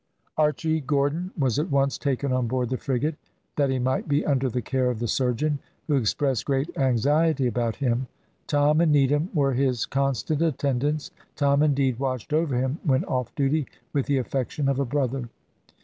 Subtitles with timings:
[0.35, 3.17] Archy Gordon was at once taken on board the frigate,
[3.55, 7.75] that he might be under the care of the surgeon, who expressed great anxiety about
[7.75, 8.07] him.
[8.47, 13.67] Tom and Needham were his constant attendants; Tom, indeed, watched over him, when off duty,
[13.93, 15.29] with the affection of a brother.